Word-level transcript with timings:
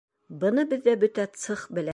Быны 0.43 0.65
беҙҙә 0.73 0.97
бөтә 1.05 1.29
цех 1.45 1.71
белә. 1.79 1.89